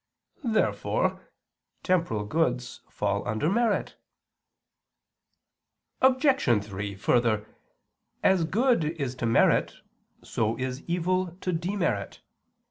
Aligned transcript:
Therefore 0.47 1.29
temporal 1.83 2.25
goods 2.25 2.81
fall 2.89 3.23
under 3.27 3.51
merit. 3.51 3.97
Obj. 6.01 6.41
3: 6.63 6.95
Further, 6.95 7.45
as 8.23 8.43
good 8.45 8.83
is 8.83 9.13
to 9.13 9.27
merit 9.27 9.75
so 10.23 10.57
is 10.57 10.81
evil 10.87 11.37
to 11.41 11.53
demerit. 11.53 12.21